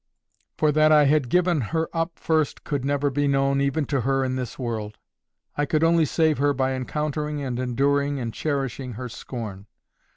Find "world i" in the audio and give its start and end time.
4.57-5.67